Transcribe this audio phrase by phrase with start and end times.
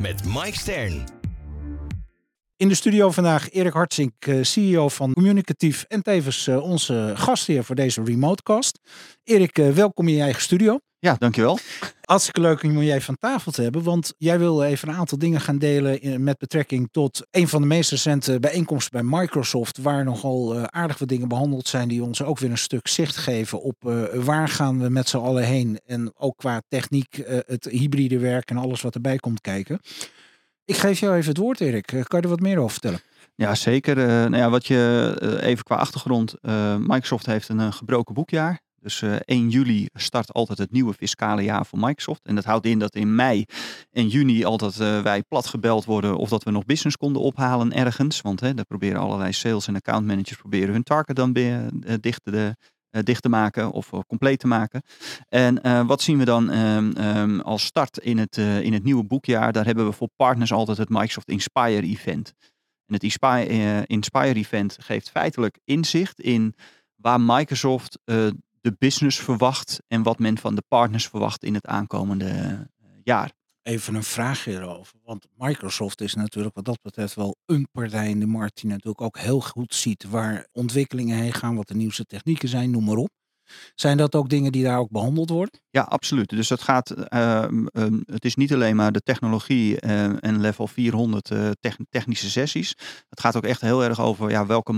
[0.00, 1.04] met Mike Stern.
[2.56, 7.64] In de studio vandaag Erik Hartzink, eh, CEO van Communicatief en tevens eh, onze gastheer
[7.64, 8.78] voor deze remotecast.
[9.24, 10.78] Erik, eh, welkom in je eigen studio.
[11.02, 11.58] Ja, dankjewel.
[12.00, 15.40] Hartstikke leuk om jij van tafel te hebben, want jij wil even een aantal dingen
[15.40, 20.54] gaan delen met betrekking tot een van de meest recente bijeenkomsten bij Microsoft, waar nogal
[20.54, 23.74] eh, aardig wat dingen behandeld zijn die ons ook weer een stuk zicht geven op
[23.86, 28.18] eh, waar gaan we met z'n allen heen en ook qua techniek, eh, het hybride
[28.18, 29.80] werk en alles wat erbij komt kijken.
[30.64, 31.86] Ik geef jou even het woord, Erik.
[31.86, 33.00] Kan je er wat meer over vertellen?
[33.34, 33.96] Ja, zeker.
[33.96, 36.34] Nou ja, wat je even qua achtergrond.
[36.78, 38.60] Microsoft heeft een gebroken boekjaar.
[38.80, 42.26] Dus eh 1 juli start altijd het nieuwe fiscale jaar voor Microsoft.
[42.26, 43.44] En dat houdt in dat in mei
[43.90, 47.72] en juni altijd eh, wij plat gebeld worden of dat we nog business konden ophalen
[47.72, 48.20] ergens.
[48.20, 51.94] Want hè, daar proberen allerlei sales en account managers proberen hun target dan weer eh,
[52.00, 52.56] dicht, te,
[52.90, 54.82] eh, dicht te maken of eh, compleet te maken.
[55.28, 58.84] En eh, wat zien we dan ehm, ehm, als start in het, eh, in het
[58.84, 59.52] nieuwe boekjaar?
[59.52, 62.32] Daar hebben we voor partners altijd het Microsoft Inspire Event.
[62.86, 66.54] En het Inspire, eh, Inspire Event geeft feitelijk inzicht in
[66.96, 68.26] waar Microsoft eh,
[68.60, 73.32] de business verwacht en wat men van de partners verwacht in het aankomende eh, jaar.
[73.62, 74.94] Even een vraagje erover.
[75.04, 79.00] Want Microsoft is natuurlijk wat dat betreft wel een partij in de markt die natuurlijk
[79.00, 82.96] ook heel goed ziet waar ontwikkelingen heen gaan, wat de nieuwste technieken zijn, noem maar
[82.96, 83.10] op.
[83.74, 85.60] Zijn dat ook dingen die daar ook behandeld worden?
[85.70, 86.28] Ja, absoluut.
[86.28, 90.66] Dus het gaat, ehm, ehm, het is niet alleen maar de technologie eh, en level
[90.66, 92.74] 400 eh, tech- technische sessies.
[93.08, 94.72] Het gaat ook echt heel erg over ja, welke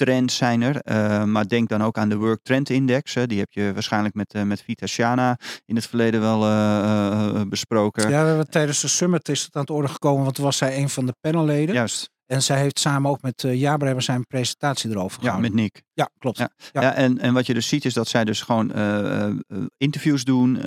[0.00, 0.80] markttrends zijn er.
[0.80, 3.14] Eh, maar denk dan ook aan de Work Trend Index.
[3.14, 3.26] hè.
[3.26, 8.10] Die heb je waarschijnlijk met, eh, met Vita Shana in het verleden wel eh, besproken.
[8.10, 10.56] Ja, we hebben tijdens de summit is het aan het orde gekomen, want toen was
[10.56, 11.74] zij een van de panelleden.
[11.74, 15.22] Juist, En zij heeft samen ook met uh, Jaber hebben zij een presentatie erover ja,
[15.22, 15.52] gehouden.
[15.52, 15.82] met Nick.
[15.92, 16.38] Ja, klopt.
[16.38, 16.50] Ja.
[16.72, 16.80] Ja.
[16.82, 19.34] Ja, en, en wat je dus ziet is dat zij dus gewoon eh, eh,
[19.76, 20.60] interviews doen,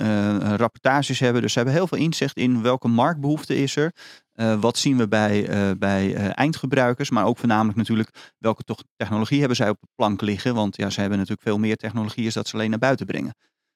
[0.56, 1.42] rapportages hebben.
[1.42, 3.92] Dus ze hebben heel veel inzicht in welke marktbehoefte is er.
[4.32, 5.48] Eh, wat zien we bij,
[5.78, 10.54] bij eindgebruikers, maar ook voornamelijk natuurlijk welke toch technologie hebben zij op de plank liggen.
[10.54, 13.34] Want ja, ze hebben natuurlijk veel meer technologieën dat ze alleen naar buiten brengen.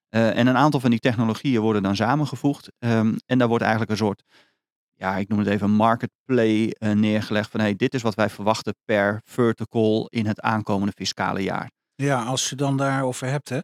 [0.09, 2.69] En een aantal van die technologieën worden dan samengevoegd.
[2.78, 4.22] ehm, en daar wordt eigenlijk een soort,
[4.98, 8.31] ja, ik noem het even market play eh, neergelegd van hey, dit is wat wij
[8.31, 11.70] verwachten per vertical in het aankomende fiscale jaar.
[11.94, 13.58] Ja, als je dan daarover hebt, hè.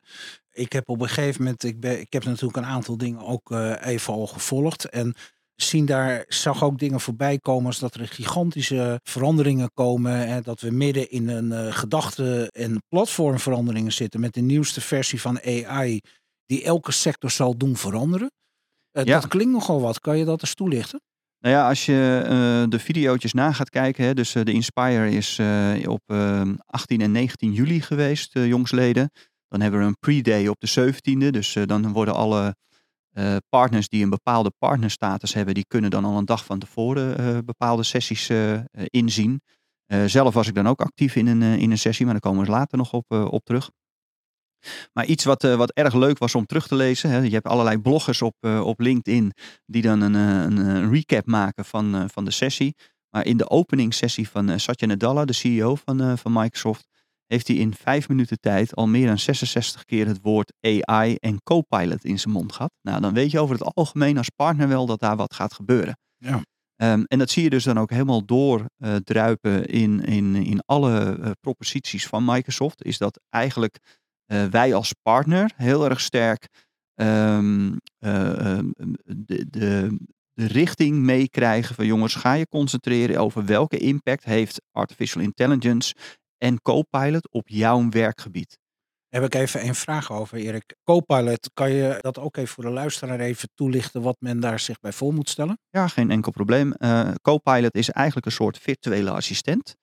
[0.51, 3.51] Ik heb op een gegeven moment, ik, ben, ik heb natuurlijk een aantal dingen ook
[3.51, 4.89] eh, even al gevolgd.
[4.89, 5.15] En
[5.55, 10.29] zien daar, zag ook dingen voorbij komen als dat er gigantische veranderingen komen.
[10.29, 15.21] Hè, dat we midden in een eh, gedachte- en platformveranderingen zitten met de nieuwste versie
[15.21, 16.01] van AI,
[16.47, 18.31] die elke sector zal doen veranderen.
[18.91, 19.05] Ja.
[19.05, 20.01] Dat klinkt nogal wat.
[20.01, 21.01] Kan je dat eens toelichten?
[21.45, 25.11] Nou ja, als je eh, de video's na gaat kijken, hè, dus eh, de Inspire
[25.11, 29.11] is eh, op eh, 18 en 19 juli geweest, jongsleden.
[29.49, 32.57] Dan hebben we een pre-day op de 17e, dus dan worden alle
[33.49, 37.83] partners die een bepaalde partnerstatus hebben, die kunnen dan al een dag van tevoren bepaalde
[37.83, 38.31] sessies
[38.85, 39.41] inzien.
[40.07, 42.51] Zelf was ik dan ook actief in een, in een sessie, maar daar komen we
[42.51, 43.71] later nog op, op terug.
[44.93, 47.11] Maar iets wat, eh, wat erg leuk was om terug te lezen.
[47.11, 49.33] Hè, je hebt allerlei bloggers op, eh, op LinkedIn
[49.67, 52.75] die dan een, eh, een, een recap maken van, van de sessie.
[53.11, 56.87] Maar in de openingssessie van Satya Nadella, de CEO van, van Microsoft,
[57.27, 61.43] heeft hij in vijf minuten tijd al meer dan 66 keer het woord AI en
[61.43, 62.73] Copilot in zijn mond gehad.
[62.83, 65.99] Nou, dan weet je over het algemeen als partner wel dat daar wat gaat gebeuren.
[66.17, 66.43] Ja.
[66.77, 72.07] Ehm, en dat zie je dus dan ook helemaal doordruipen in, in, in alle proposities
[72.07, 72.85] van Microsoft.
[72.85, 73.79] Is dat eigenlijk
[74.27, 76.49] wij als partner heel erg sterk
[76.95, 78.71] ehm, eh, ehm,
[79.05, 79.99] de, de,
[80.33, 85.95] de richting meekrijgen van jongens, ga je concentreren over welke impact heeft artificial intelligence
[86.39, 88.59] en Copilot op jouw werkgebied.
[89.09, 90.77] Heb ik even een vraag over, Erik.
[90.85, 94.81] Copilot, kan je dat ook even voor de luisteraar even toelichten wat men daar zich
[94.81, 95.59] bij voor moet stellen?
[95.71, 96.73] Ja, geen enkel probleem.
[96.73, 99.77] Eh, Copilot is eigenlijk een soort virtuele assistent.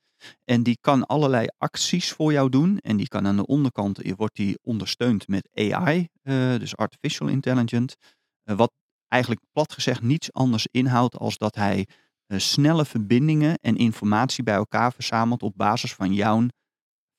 [0.44, 2.78] En die kan allerlei acties voor jou doen.
[2.78, 7.28] En die kan aan de onderkant, eh, wordt die ondersteund met AI, eh, dus artificial
[7.28, 7.96] intelligence.
[8.44, 8.72] Eh, wat
[9.08, 11.88] eigenlijk plat gezegd niets anders inhoudt als dat hij
[12.36, 16.46] snelle verbindingen en informatie bij elkaar verzamelt op basis van jouw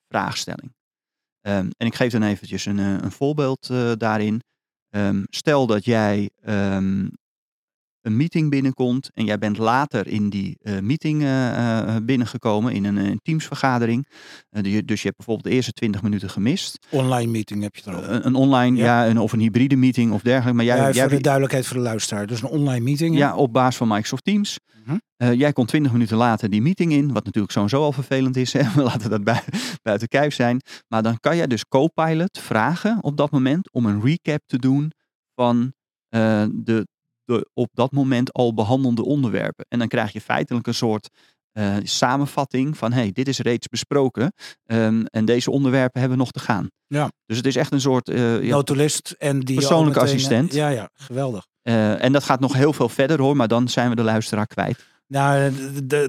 [0.07, 0.75] vraagstelling.
[1.41, 3.67] Ehm, en ik geef dan eventjes een, een voorbeeld
[3.97, 4.41] daarin.
[4.89, 7.07] Ehm, stel dat jij ehm,
[8.03, 12.95] een meeting binnenkomt en jij bent later in die uh, meeting uh, binnengekomen in een,
[12.95, 14.07] een teamsvergadering.
[14.49, 16.87] Die, dus je hebt bijvoorbeeld de eerste 20 minuten gemist.
[16.89, 18.09] Online meeting heb je erover.
[18.09, 20.55] Een, een online, ja, een, of een hybride meeting of dergelijke.
[20.55, 22.27] Maar jij, ja, jij, voor de duidelijkheid voor de luisteraar.
[22.27, 23.17] Dus een online meeting.
[23.17, 24.59] Ja, op basis van Microsoft Teams.
[24.87, 25.33] Uh -huh.
[25.39, 28.53] jij komt 20 minuten later die meeting in, wat natuurlijk sowieso al vervelend is.
[28.53, 28.61] Hè?
[28.75, 29.39] We laten dat bui
[29.81, 30.61] buiten kijf zijn.
[30.87, 34.91] Maar dan kan jij dus Copilot vragen op dat moment om een recap te doen
[35.35, 35.73] van
[36.51, 36.85] de
[37.25, 39.65] de op dat moment al behandelde onderwerpen.
[39.69, 41.09] En dan krijg je feitelijk een soort
[41.53, 44.33] uh, samenvatting van hey, dit is reeds besproken
[44.65, 46.67] um, en deze onderwerpen hebben nog te gaan.
[46.87, 47.11] Ja.
[47.25, 50.53] Dus het is echt een soort uh, notulist en die persoonlijke meteen, assistent.
[50.53, 51.45] Ja, ja, geweldig.
[51.63, 54.47] Uh, en dat gaat nog heel veel verder hoor, maar dan zijn we de luisteraar
[54.47, 54.85] kwijt.
[55.07, 55.51] Nou,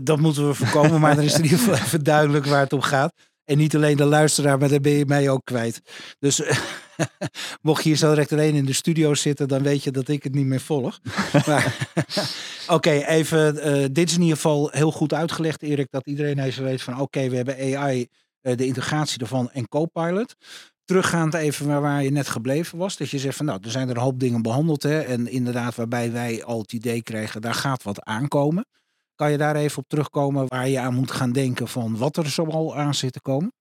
[0.03, 2.81] dat moeten we voorkomen, maar dan is in ieder geval even duidelijk waar het om
[2.81, 3.13] gaat.
[3.45, 5.81] En niet alleen de luisteraar, maar dan ben je mij ook kwijt.
[6.19, 6.43] Dus
[7.63, 10.23] mocht je hier zo direct alleen in de studio zitten, dan weet je dat ik
[10.23, 11.01] het niet meer volg.
[12.77, 13.57] oké, even.
[13.57, 17.01] Uh, dit is in ieder geval heel goed uitgelegd, Erik, dat iedereen even weet van
[17.01, 18.07] oké, we hebben AI,
[18.43, 20.35] uh, de integratie ervan en Copilot.
[20.85, 22.97] Teruggaand even waar, waar je net gebleven was.
[22.97, 24.83] Dat je zegt van nou, er zijn er een hoop dingen behandeld.
[24.83, 28.67] Hè, en inderdaad, waarbij wij al het idee kregen, daar gaat wat aankomen.
[29.15, 32.29] Kan je daar even op terugkomen waar je aan moet gaan denken van wat er
[32.29, 33.53] zoal aan zit te komen?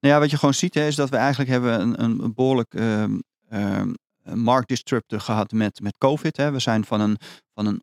[0.00, 2.74] Nou ja, wat je gewoon ziet hè, is dat we eigenlijk hebben een, een behoorlijk
[4.34, 6.36] marktdisruptor gehad met, met COVID.
[6.36, 6.50] Hè.
[6.50, 7.16] We zijn van een,
[7.54, 7.82] van een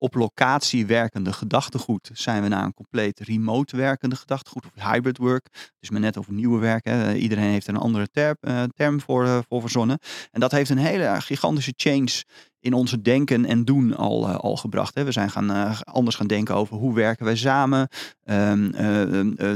[0.00, 5.72] op locatie werkende gedachtegoed zijn we naar een compleet remote werkende gedachtegoed of hybrid work.
[5.80, 6.84] Is maar net over nieuwe werk.
[6.84, 7.14] Hè.
[7.14, 9.98] Iedereen heeft een andere term, uh, term voor, uh, voor verzonnen.
[10.30, 12.24] En dat heeft een hele gigantische change
[12.60, 14.94] in onze denken en doen al, uh, al gebracht.
[14.94, 15.04] Hè.
[15.04, 17.88] We zijn gaan, anders gaan denken over hoe werken wij samen.
[18.24, 18.72] Um,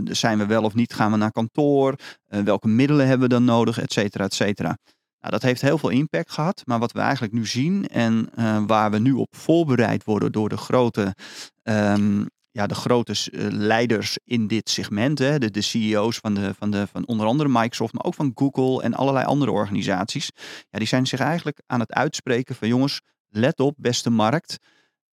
[0.05, 1.94] zijn we wel of niet, gaan we naar kantoor?
[2.29, 4.76] welke middelen hebben we dan nodig, et cetera, et cetera.
[5.25, 6.62] Nou, dat heeft heel veel impact gehad.
[6.65, 10.49] Maar wat we eigenlijk nu zien en uh, waar we nu op voorbereid worden door
[10.49, 11.15] de grote,
[11.62, 16.55] um, ja, de grote uh, leiders in dit segment, hè, de, de CEO's van, de,
[16.55, 20.31] van, de, van onder andere Microsoft, maar ook van Google en allerlei andere organisaties,
[20.71, 24.59] ja, die zijn zich eigenlijk aan het uitspreken van jongens, let op, beste markt.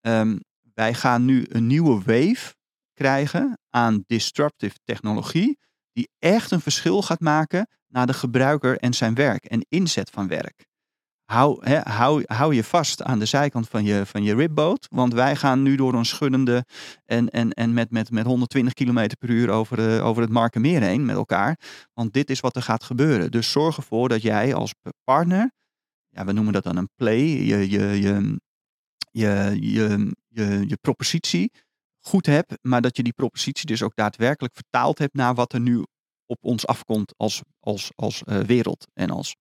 [0.02, 0.40] Um,
[0.74, 2.54] wij gaan nu een nieuwe wave
[2.94, 5.60] krijgen aan disruptive technologie,
[5.94, 10.28] die echt een verschil gaat maken naar de gebruiker en zijn werk en inzet van
[10.28, 10.70] werk.
[11.32, 15.36] Hou, hou, hou je vast aan de zijkant van je, van je ribboot, want wij
[15.36, 16.66] gaan nu door een schuddende
[17.06, 20.82] en, en, en met, met, met 120 km per uur over, de, over het Markenmeer
[20.82, 21.60] heen met elkaar.
[21.94, 23.32] Want dit is wat er gaat gebeuren.
[23.32, 24.74] Dus zorg ervoor dat jij als
[25.04, 25.52] partner,
[26.10, 28.40] ja, we noemen dat dan een play, je, je, je,
[29.12, 31.52] je, je, je propositie
[32.02, 35.60] goed hebt, maar dat je die propositie dus ook daadwerkelijk vertaald hebt naar wat er
[35.60, 35.86] nu
[36.26, 39.36] op ons afkomt als, als, als uh, wereld en als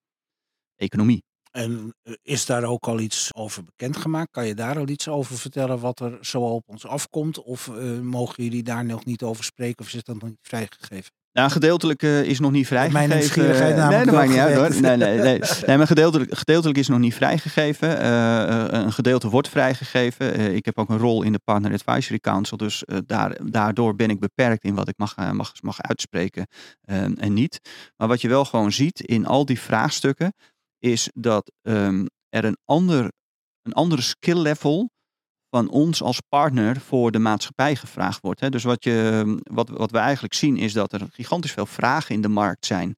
[0.76, 1.22] economie.
[1.50, 4.30] En eh, is daar ook al iets over bekendgemaakt?
[4.30, 7.42] Kan je daar al iets over vertellen wat er zo op ons afkomt?
[7.42, 11.12] Of uh, mogen jullie daar nog niet over spreken of is dat nog niet vrijgegeven?
[11.32, 13.08] Nou, gedeeltelijk uh, is nog niet vrijgegeven.
[13.08, 14.80] Mijn nieuwsgierigheid namelijk Nee, dat maakt niet uit hoor.
[14.80, 15.40] Nee, nee, nee.
[15.66, 18.02] nee maar gedeeltelijk, gedeeltelijk is nog niet vrijgegeven.
[18.02, 20.40] Uh, een gedeelte wordt vrijgegeven.
[20.40, 22.56] Uh, ik heb ook een rol in de Partner Advisory Council.
[22.56, 26.46] Dus daar, daardoor ben ik beperkt in wat ik mag, mag, mag uitspreken
[27.16, 27.60] en niet.
[27.96, 30.32] Maar wat je wel gewoon ziet in al die vraagstukken...
[30.78, 33.12] is dat um, er een, ander,
[33.62, 34.90] een andere skill level
[35.50, 38.40] van ons als partner voor de maatschappij gevraagd wordt.
[38.40, 38.48] Hè.
[38.48, 42.20] Dus wat, je, wat, wat we eigenlijk zien is dat er gigantisch veel vragen in
[42.20, 42.96] de markt zijn.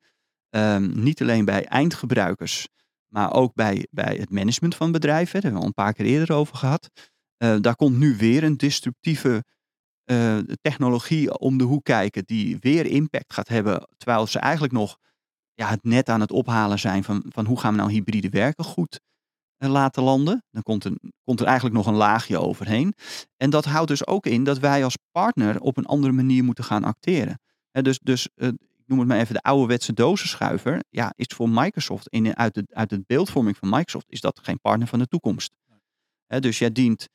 [0.51, 2.69] Um, niet alleen bij eindgebruikers,
[3.09, 5.33] maar ook bij, bij het management van bedrijven.
[5.33, 6.91] Daar hebben we al een paar keer eerder over gehad.
[7.39, 9.45] Uh, daar komt nu weer een disruptieve
[10.11, 13.89] uh, technologie om de hoek kijken die weer impact gaat hebben.
[13.97, 14.97] Terwijl ze eigenlijk nog
[15.55, 18.65] ja, het net aan het ophalen zijn van, van hoe gaan we nou hybride werken
[18.65, 19.01] goed
[19.71, 20.45] laten landen.
[20.51, 20.93] Dan komt er,
[21.25, 22.95] komt er eigenlijk nog een laagje overheen.
[23.37, 26.65] En dat houdt dus ook in dat wij als partner op een andere manier moeten
[26.65, 27.41] gaan acteren.
[27.71, 30.85] dus dus uh, ik noem het maar even de ouderwetse dozenschuiver.
[30.91, 34.89] Ja, is voor Microsoft, in, uit, de, uit beeldvorming van Microsoft, is dat geen partner
[34.89, 35.53] van de toekomst.
[36.27, 37.09] dus jij dient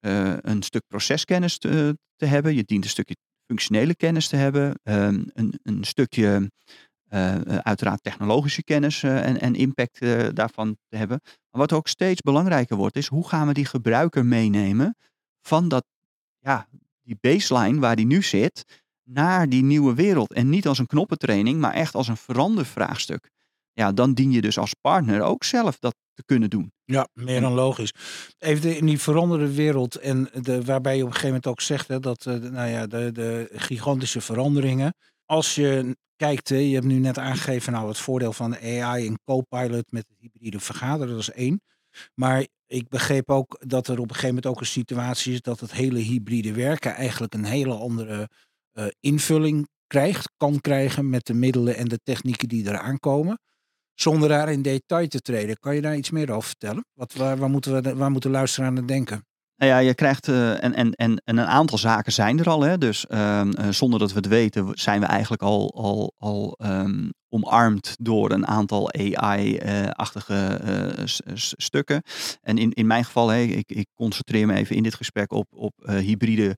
[0.00, 2.54] uh, een stuk proceskennis te, te, hebben.
[2.54, 4.80] Je dient een stukje functionele kennis te hebben.
[4.82, 6.50] Um, een, een stukje
[7.62, 10.00] uiteraard technologische kennis uh, en, en, impact
[10.34, 11.20] daarvan te hebben.
[11.22, 14.96] Maar wat ook steeds belangrijker wordt, is hoe gaan we die gebruiker meenemen
[15.40, 15.84] van dat,
[16.38, 16.68] ja,
[17.02, 20.32] die baseline waar die nu zit, naar die nieuwe wereld.
[20.32, 23.30] En niet als een knoppentraining, maar echt als een verandervraagstuk.
[23.72, 26.72] Ja, dan dien je dus als partner ook zelf dat te kunnen doen.
[26.84, 27.92] Ja, meer dan logisch.
[28.38, 31.88] Even in die veranderde wereld en de, waarbij je op een gegeven moment ook zegt
[31.88, 34.94] hè, dat nou ja, de, de gigantische veranderingen.
[35.26, 39.20] Als je kijkt, je hebt nu net aangegeven, nou het voordeel van de AI en
[39.24, 41.60] Copilot met het hybride vergaderen, dat is één.
[42.14, 45.60] Maar Ik begreep ook dat er op een gegeven moment ook een situatie is dat
[45.60, 48.28] het hele hybride werken eigenlijk een hele andere
[48.72, 53.38] uh, invulling krijgt, kan krijgen met de middelen en de technieken die eraan komen.
[53.94, 55.58] Zonder daar in detail te treden.
[55.58, 56.84] Kan je daar iets meer over vertellen?
[56.92, 59.24] Wat, waar, waar moeten we waar moeten luisteren aan denken?
[59.56, 62.60] Nou ja, je krijgt, uh, en, en, en, en een aantal zaken zijn er al.
[62.60, 62.78] Hè?
[62.78, 67.96] Dus uh, zonder dat we het weten, zijn we eigenlijk al, al, al um, omarmd
[68.00, 72.02] door een aantal AI-achtige uh, stukken.
[72.40, 75.46] En in, in mijn geval, hey, ik, ik concentreer me even in dit gesprek op,
[75.50, 76.56] op hybride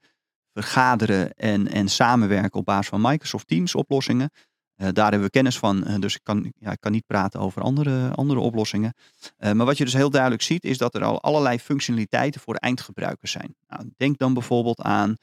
[0.52, 4.30] vergaderen en, en samenwerken op basis van Microsoft Teams oplossingen.
[4.80, 7.40] Uh, daar hebben we kennis van, uh, dus ik kan, ja, ik kan niet praten
[7.40, 8.94] over andere, andere oplossingen.
[9.38, 12.54] Uh, maar wat je dus heel duidelijk ziet, is dat er al allerlei functionaliteiten voor
[12.54, 13.54] eindgebruikers zijn.
[13.68, 15.16] Nou, denk dan bijvoorbeeld aan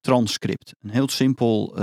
[0.00, 0.74] transcript.
[0.80, 1.76] Een heel simpel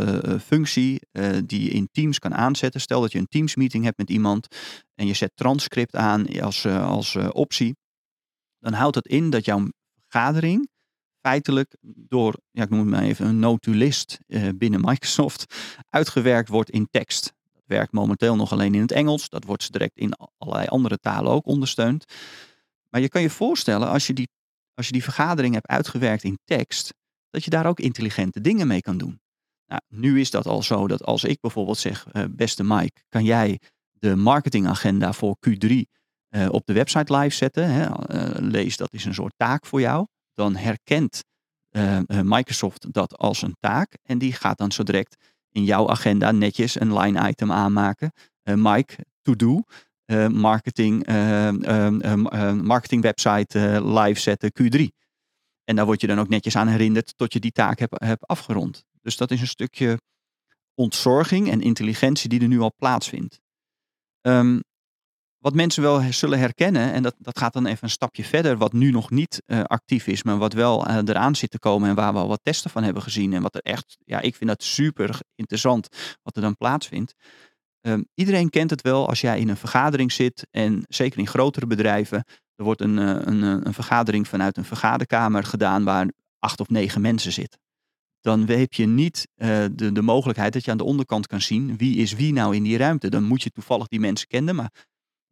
[0.45, 0.99] functie
[1.45, 2.81] die je in Teams kan aanzetten.
[2.81, 4.47] Stel dat je een Teams meeting hebt met iemand
[4.95, 7.75] en je zet transcript aan als, als optie.
[8.59, 9.67] Dan houdt dat in dat jouw
[10.07, 10.69] vergadering
[11.23, 15.55] feitelijk door, ja, ik noem het maar even, een notulist uh, binnen Microsoft
[15.89, 17.33] uitgewerkt wordt in tekst.
[17.53, 19.29] Dat werkt momenteel nog alleen in het Engels.
[19.29, 22.05] Dat wordt direct in allerlei andere talen ook ondersteund.
[22.89, 24.29] Maar je kan je voorstellen, als je die,
[24.73, 26.93] als je die vergadering hebt uitgewerkt in tekst,
[27.29, 29.21] dat je daar ook intelligente dingen mee kan doen.
[29.67, 33.23] Nou, nu is dat al zo dat als ik bijvoorbeeld zeg, uh, beste Mike, kan
[33.23, 33.59] jij
[33.91, 35.83] de marketingagenda voor Q3 uh,
[36.29, 37.69] eh, op de website live zetten?
[37.69, 37.87] Hè?
[38.39, 41.23] lees, dat is een soort taak voor jou dan herkent
[41.71, 43.97] uh, Microsoft dat als een taak.
[44.03, 45.15] En die gaat dan zo direct
[45.51, 48.11] in jouw agenda netjes een line item aanmaken.
[48.43, 49.61] Uh, Mike, to do.
[50.05, 51.07] Uh, marketing,
[52.61, 55.03] marketing website live zetten Q3.
[55.63, 58.27] En daar word je dan ook netjes aan herinnerd tot je die taak hebt, hebt
[58.27, 58.83] afgerond.
[59.01, 59.99] Dus dat is een stukje
[60.75, 63.39] ontzorging en intelligentie die er nu al plaatsvindt.
[64.21, 64.61] Um,
[65.43, 68.73] wat mensen wel zullen herkennen, en dat, dat gaat dan even een stapje verder, wat
[68.73, 71.95] nu nog niet uh, actief is, maar wat wel uh, eraan zit te komen en
[71.95, 73.33] waar we al wat testen van hebben gezien.
[73.33, 75.87] En wat er echt, ja, ik vind dat super interessant
[76.21, 77.13] wat er dan plaatsvindt.
[77.81, 81.67] Um, iedereen kent het wel als jij in een vergadering zit, en zeker in grotere
[81.67, 82.23] bedrijven,
[82.55, 86.07] er wordt een, uh, een, een vergadering vanuit een vergaderkamer gedaan waar
[86.39, 87.59] acht of negen mensen zitten.
[88.21, 91.97] Dan heb je niet de, de mogelijkheid dat je aan de onderkant kan zien wie
[91.97, 93.09] is wie nou in die ruimte.
[93.09, 94.71] Dan moet je toevallig die mensen kennen, maar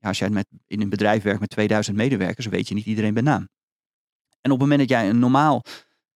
[0.09, 3.23] als jij met, in een bedrijf werkt met 2000 medewerkers, weet je niet iedereen bij
[3.23, 3.49] naam.
[4.41, 5.63] En op het moment dat jij een normaal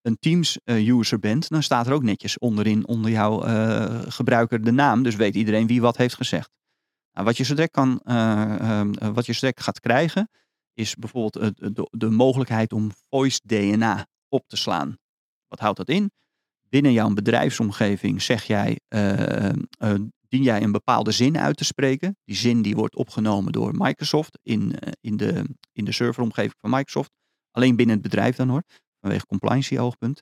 [0.01, 5.04] een Teams-user bent, dan staat er ook netjes onderin onder jouw uh, gebruiker de naam.
[5.04, 6.50] Dus weet iedereen wie wat heeft gezegd.
[7.12, 8.82] Nou, wat, je zo kan, uh, uh,
[9.13, 10.30] wat je zo gaat krijgen,
[10.74, 14.98] is bijvoorbeeld de, de mogelijkheid om voice DNA op te slaan.
[15.48, 16.12] Wat houdt dat in?
[16.70, 18.80] Binnen jouw bedrijfsomgeving zeg jij
[20.36, 22.18] dien jij een bepaalde zin uit te spreken.
[22.25, 26.70] Die zin die wordt opgenomen door Microsoft in, eh, in, de, in de serveromgeving van
[26.70, 27.12] Microsoft.
[27.51, 28.63] Alleen binnen het bedrijf dan hoor,
[29.01, 30.22] vanwege compliance oogpunt.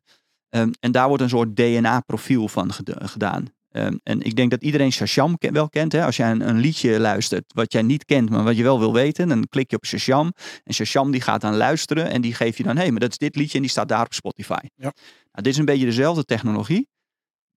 [0.50, 3.48] Um, en daar wordt een soort DNA-profiel van gedaan.
[3.72, 5.91] Um, en ik denk dat iedereen Shasham wel kent.
[5.91, 6.05] Hè?
[6.05, 8.93] Als jij een, een, liedje luistert wat jij niet kent, maar wat je wel wil
[8.93, 10.34] weten, dan klik je op Shasham.
[10.63, 13.12] En Shasham die gaat dan luisteren en die geeft je dan, hé, hey, maar dat
[13.12, 14.62] is dit liedje en die staat daar op Spotify.
[14.75, 14.93] Ja.
[15.32, 16.88] Nou, dit is een beetje dezelfde technologie.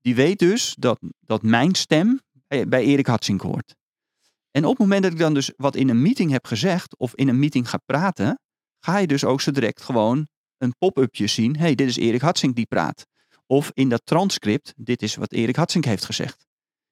[0.00, 3.74] Die weet dus dat, dat mijn stem bij Erik Hatsink hoort.
[4.50, 7.14] En op het moment dat ik dan dus wat in een meeting heb gezegd of
[7.14, 8.40] in een meeting ga praten,
[8.78, 11.56] ga je dus ook zo direct gewoon een pop-upje zien.
[11.56, 13.06] hey, dit is Erik Hatsink die praat.
[13.46, 16.46] Of in dat transcript, dit is wat Erik Hatsink heeft gezegd.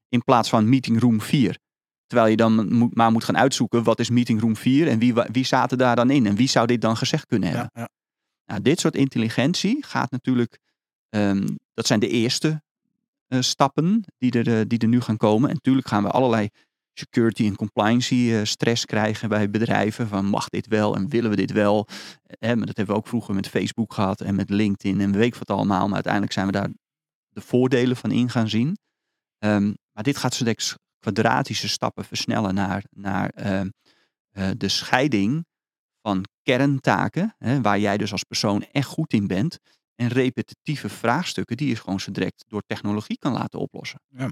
[0.09, 1.59] In plaats van meeting room 4.
[2.07, 5.45] Terwijl je dan maar moet gaan uitzoeken wat is meeting room 4 en wie, wie
[5.45, 7.71] zaten daar dan in en wie zou dit dan gezegd kunnen hebben.
[7.75, 7.89] Ja, ja.
[8.47, 10.59] Nou, dit soort intelligentie gaat natuurlijk,
[11.09, 12.63] um, dat zijn de eerste
[13.29, 15.49] stappen die er, eh, die er nu gaan komen.
[15.49, 16.49] En natuurlijk gaan we allerlei
[16.93, 20.09] security en compliance uh, stress krijgen bij bedrijven.
[20.09, 21.87] Van mag dit wel en willen we dit wel?
[22.41, 25.35] maar dat hebben we ook vroeger met Facebook gehad en met LinkedIn en weet ik
[25.35, 25.85] wat allemaal.
[25.85, 26.69] Maar uiteindelijk zijn we daar
[27.29, 28.79] de voordelen van in gaan zien.
[29.39, 33.69] Ehm, maar dit gaat direct kwadratische stappen versnellen naar, naar ehm,
[34.57, 35.47] de scheiding
[36.03, 37.35] van kerntaken.
[37.39, 39.59] Hè, waar jij dus als persoon echt goed in bent
[39.97, 44.01] en repetitieve vraagstukken die je gewoon zo direct door technologie kan laten oplossen.
[44.09, 44.29] Ja.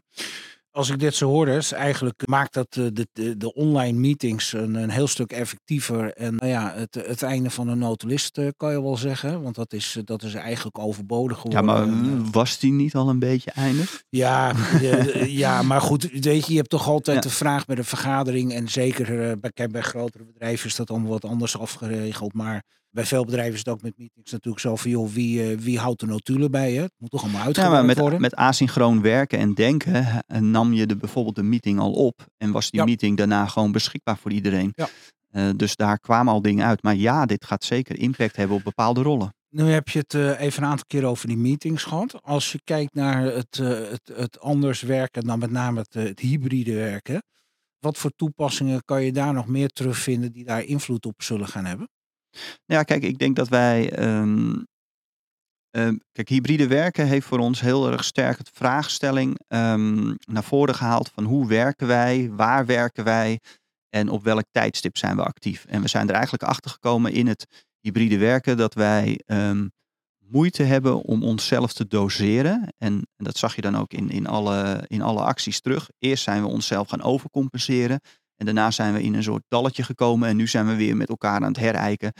[0.72, 4.74] Als ik dit zo hoor, is eigenlijk maakt dat de, de, de online meetings een,
[4.74, 6.12] een, heel stuk effectiever.
[6.12, 9.42] En nou ja, het, het einde van een notulist eh, kan je wel zeggen.
[9.42, 11.64] Want dat is, dat is eigenlijk overbodig geworden.
[11.64, 14.02] Ja, maar eh, was die niet al een beetje eindig?
[14.08, 14.52] Ja,
[15.26, 18.52] ja, maar goed, weet je, je hebt toch altijd de vraag bij de vergadering.
[18.52, 22.32] En zeker bij, bij grotere bedrijven is dat allemaal wat anders afgeregeld.
[22.32, 22.62] Maar
[22.92, 25.78] bij veel bedrijven is het ook met meetings natuurlijk zo van, joh, wie, uh, wie
[25.78, 26.80] houdt de notulen bij je?
[26.80, 28.20] Het moet toch allemaal uitgewerkt ja, met, worden?
[28.20, 32.70] Met asynchroon werken en denken nam je de, bijvoorbeeld de meeting al op en was
[32.70, 34.72] die meeting daarna gewoon beschikbaar voor iedereen.
[34.74, 34.88] Ja.
[35.32, 36.82] Eh, dus daar kwamen al dingen uit.
[36.82, 39.34] Maar ja, dit gaat zeker impact hebben op bepaalde rollen.
[39.48, 42.22] Nu heb je het uh, even een aantal keer over die meetings gehad.
[42.22, 46.20] Als je kijkt naar het, uh, het, het anders werken, dan met name het, het,
[46.20, 47.22] hybride werken.
[47.78, 51.64] Wat voor toepassingen kan je daar nog meer terugvinden die daar invloed op zullen gaan
[51.64, 51.88] hebben?
[52.64, 53.98] Ja, kijk, ik denk dat wij.
[54.02, 54.66] Um,
[55.76, 60.74] um, kijk, hybride werken heeft voor ons heel erg sterk het vraagstelling um, naar voren
[60.74, 63.40] gehaald van hoe werken wij, waar werken wij
[63.88, 65.64] en op welk tijdstip zijn we actief.
[65.64, 67.46] En we zijn er eigenlijk achter gekomen in het
[67.80, 69.20] hybride werken dat wij
[70.32, 72.72] moeite hebben om onszelf te doseren.
[72.78, 75.88] En, en, dat zag je dan ook in, in, alle, in alle acties terug.
[75.98, 78.00] Eerst zijn we onszelf gaan overcompenseren.
[78.42, 80.28] En daarna zijn we in een soort dalletje gekomen.
[80.28, 82.12] En nu zijn we weer met elkaar aan het herijken.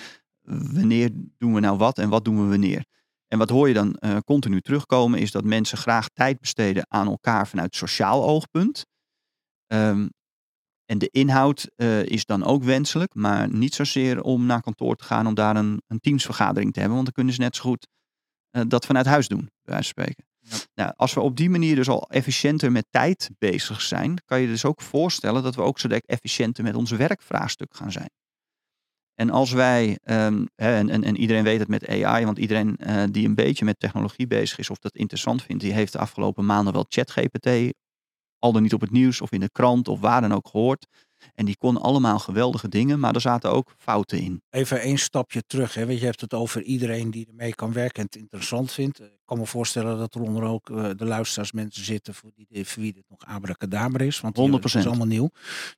[0.73, 2.85] Wanneer doen we nou wat en wat doen we wanneer?
[3.29, 7.07] En wat hoor je dan uh, continu terugkomen, is dat mensen graag tijd besteden aan
[7.07, 8.87] elkaar vanuit sociaal oogpunt.
[9.67, 10.11] Um,
[10.85, 15.05] en de inhoud uh, is dan ook wenselijk, maar niet zozeer om naar kantoor te
[15.05, 17.87] gaan om daar een, een teamsvergadering te hebben, want dan kunnen ze net zo goed
[18.57, 20.32] uh, dat vanuit huis doen, bij wijze van spreken.
[20.75, 24.47] Nou, als we op die manier dus al efficiënter met tijd bezig zijn, kan je
[24.47, 28.11] dus ook voorstellen dat we ook zo direct efficiënter met ons werkvraagstuk gaan zijn.
[29.15, 33.05] En als wij, hè, en, en, en, iedereen weet het met AI, want iedereen uh,
[33.11, 36.47] die een beetje met technologie bezig is of dat interessant vindt, die heeft de afgelopen
[36.47, 37.49] maanden wel ChatGPT
[38.39, 40.87] al dan niet op het nieuws of in de krant of waar dan ook gehoord.
[41.35, 44.43] En die kon allemaal geweldige dingen, maar er zaten ook fouten in.
[44.51, 45.75] Even één stapje terug.
[45.75, 45.87] Hè?
[45.87, 49.01] Want je hebt het over iedereen die ermee kan werken en het interessant vindt.
[49.01, 52.65] Ik kan me voorstellen dat er onder ook uh, de luisteraars mensen zitten voor, die,
[52.67, 54.21] voor wie dit nog abracadabra is.
[54.21, 54.63] Want 100%.
[54.63, 55.31] is allemaal nieuw.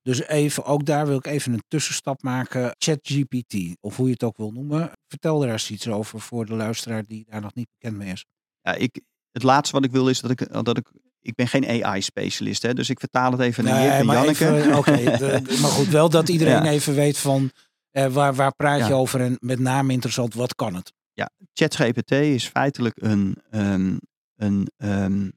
[0.02, 2.74] Dus even, ook daar wil ik even een tussenstap maken.
[2.78, 4.90] ChatGPT, of hoe je het ook wil noemen.
[5.08, 8.24] Vertel er eens iets over voor de luisteraar die daar nog niet bekend mee is.
[8.62, 9.00] Ja, ik,
[9.32, 10.90] het laatste wat ik wil is dat ik, dat ik
[11.24, 14.72] ik ben geen AI-specialist, hè, dus ik vertaal het even naar nee, Janneke.
[14.76, 15.18] Oké,
[15.62, 16.70] maar goed, wel dat iedereen ja.
[16.70, 17.50] even weet van
[17.92, 18.86] uh, waar, waar praat ja.
[18.86, 20.92] je over en met name interessant, wat kan het?
[21.12, 23.98] Ja, ChatGPT is feitelijk een, um,
[24.36, 25.32] een, um,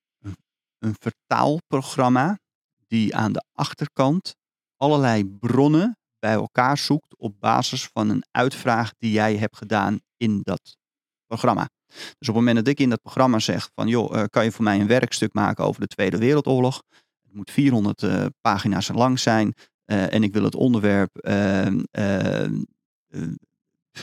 [0.79, 2.39] een vertaalprogramma
[2.87, 4.35] die aan de achterkant
[4.75, 10.39] allerlei bronnen bij elkaar zoekt op basis van een uitvraag die jij hebt gedaan in
[10.43, 10.77] dat
[11.25, 11.69] programma.
[11.97, 14.51] Dus op het moment dat ik in dat programma zeg van joh, uh, kan je
[14.51, 16.83] voor mij een werkstuk maken over de Tweede Wereldoorlog.
[17.21, 19.53] Het moet 400 uh, pagina's lang zijn
[19.85, 21.11] uh, en ik wil het onderwerp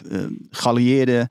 [0.02, 1.28] ehm, ehm, geallieerde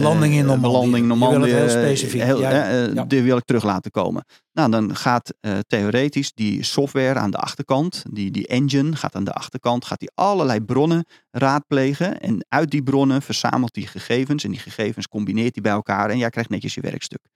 [0.00, 0.76] landing in Normandië.
[0.76, 1.48] Landing Normandië.
[1.48, 2.22] Je wil het heel specifiek.
[2.22, 3.04] Heel, ja, ja.
[3.04, 4.24] Die wil ik terug laten komen.
[4.52, 5.34] Nou, dan gaat
[5.66, 10.10] theoretisch die software aan de achterkant, die, die engine gaat aan de achterkant, gaat die
[10.14, 12.20] allerlei bronnen raadplegen.
[12.20, 16.18] En uit die bronnen verzamelt die gegevens en die gegevens combineert die bij elkaar en
[16.18, 17.28] jij krijgt netjes je werkstuk.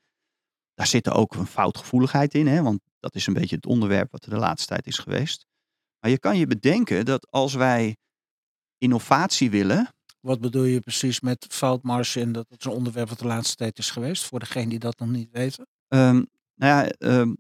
[0.75, 4.25] Daar zit ook een foutgevoeligheid in, hè, want dat is een beetje het onderwerp wat
[4.25, 5.47] er de laatste tijd is geweest.
[6.01, 7.97] Maar je kan je bedenken dat als wij
[8.79, 9.95] innovatie willen,
[10.25, 13.79] wat bedoel je precies met foutmarge en dat is een onderwerp wat de laatste tijd
[13.79, 15.67] is geweest, voor degene die dat nog niet weten?
[15.89, 17.37] Um, nou ja, um,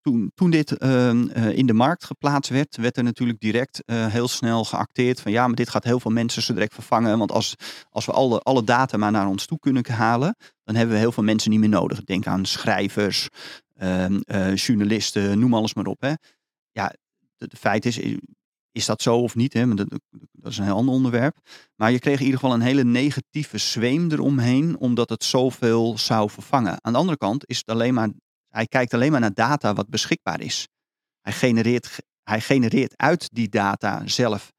[0.00, 4.06] toen, toen dit um, uh, in de markt geplaatst werd, werd er natuurlijk direct uh,
[4.06, 7.18] heel snel geacteerd van ja, maar dit gaat heel veel mensen zo direct vervangen.
[7.18, 7.54] Want als,
[7.90, 11.12] als we alle, alle data maar naar ons toe kunnen halen, dan hebben we heel
[11.12, 12.04] veel mensen niet meer nodig.
[12.04, 13.28] Denk aan schrijvers,
[13.82, 16.00] uh, journalisten, noem alles maar op.
[16.00, 16.12] Hè.
[16.70, 16.94] Ja,
[17.38, 18.00] het feit is,
[18.76, 19.52] is dat zo of niet?
[19.52, 19.74] Hè?
[19.74, 19.88] Dat,
[20.32, 21.36] dat, is een heel ander onderwerp.
[21.76, 26.30] Maar je kreeg in ieder geval een hele negatieve zweem eromheen, omdat het zoveel zou
[26.30, 26.84] vervangen.
[26.84, 28.08] Aan de andere kant is het alleen maar,
[28.48, 30.68] hij kijkt alleen maar naar data wat beschikbaar is.
[31.20, 34.52] Hij genereert, hij genereert uit die data zelf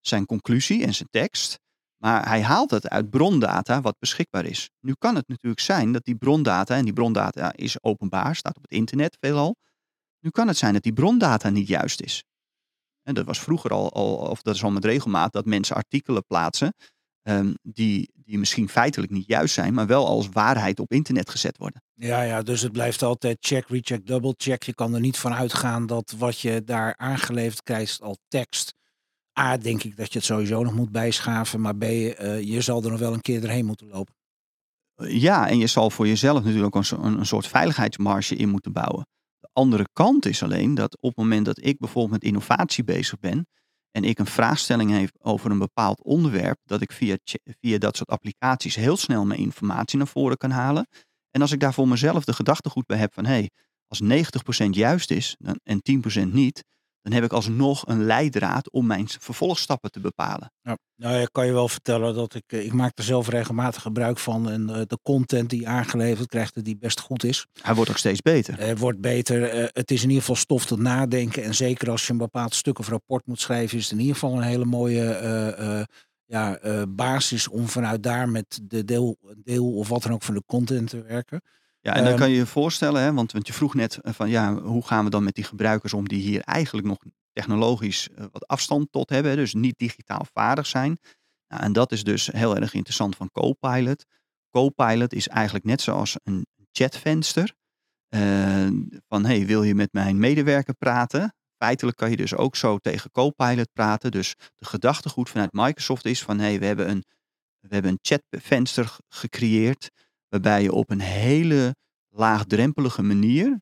[0.00, 1.58] zijn conclusie en zijn tekst.
[1.96, 4.70] Maar hij haalt het uit brondata wat beschikbaar is.
[4.80, 8.62] Nu kan het natuurlijk zijn dat die brondata, en die brondata is openbaar, staat op
[8.62, 9.56] het internet veelal.
[10.20, 12.22] Nu kan het zijn dat die brondata niet juist is.
[13.02, 16.26] En dat was vroeger al, al, of dat is al met regelmaat, dat mensen artikelen
[16.26, 16.74] plaatsen
[17.22, 21.58] um, die, die misschien feitelijk niet juist zijn, maar wel als waarheid op internet gezet
[21.58, 21.82] worden.
[21.94, 24.62] Ja, ja, dus het blijft altijd check, recheck, double check.
[24.62, 28.74] Je kan er niet van uitgaan dat wat je daar aangeleverd krijgt al tekst.
[29.40, 32.84] A, denk ik dat je het sowieso nog moet bijschaven, maar B, uh, je zal
[32.84, 34.14] er nog wel een keer erheen moeten lopen.
[34.96, 39.06] Ja, en je zal voor jezelf natuurlijk ook een, een soort veiligheidsmarge in moeten bouwen.
[39.42, 43.18] De andere kant is alleen dat op het moment dat ik bijvoorbeeld met innovatie bezig
[43.18, 43.46] ben
[43.90, 47.16] en ik een vraagstelling heb over een bepaald onderwerp, dat ik via,
[47.60, 50.86] via dat soort applicaties heel snel mijn informatie naar voren kan halen.
[51.30, 53.50] En als ik daar voor mezelf de gedachtegoed bij heb van hé, hey,
[53.86, 55.82] als 90% juist is en
[56.20, 56.64] 10% niet,
[57.02, 60.52] dan heb ik alsnog een leidraad om mijn vervolgstappen te bepalen.
[60.62, 64.18] Ja, nou, ik kan je wel vertellen dat ik, ik maak er zelf regelmatig gebruik
[64.18, 64.50] van.
[64.50, 67.46] En de content die aangeleverd krijgt, die best goed is.
[67.62, 68.58] Hij wordt ook steeds beter.
[68.58, 69.70] Het wordt beter.
[69.72, 71.42] het is in ieder geval stof tot nadenken.
[71.42, 74.14] En zeker als je een bepaald stuk of rapport moet schrijven, is het in ieder
[74.14, 75.86] geval een hele mooie
[76.24, 80.42] ja, basis om vanuit daar met de deel, deel of wat dan ook van de
[80.46, 81.40] content te werken.
[81.84, 84.28] Ja, en dan ehm, kan je je voorstellen, hè, want, want je vroeg net van
[84.28, 86.98] ja, hoe gaan we dan met die gebruikers om die hier eigenlijk nog
[87.32, 90.98] technologisch eh, wat afstand tot hebben, dus niet digitaal vaardig zijn.
[91.48, 94.04] Nou, en dat is dus heel erg interessant van Copilot.
[94.50, 97.54] Copilot is eigenlijk net zoals een chatvenster.
[98.14, 98.68] Uh,
[99.08, 101.34] van hey, wil je met mijn medewerker praten?
[101.56, 104.10] Feitelijk kan je dus ook zo tegen Copilot praten.
[104.10, 107.04] Dus de gedachtegoed vanuit Microsoft is van hey, we hebben een,
[107.60, 109.90] we hebben een chatvenster gecreëerd
[110.32, 111.74] waarbij je op een hele
[112.08, 113.60] laagdrempelige manier